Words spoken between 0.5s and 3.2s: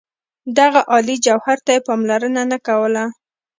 دغه عالي جوهر ته یې پاملرنه نه کوله.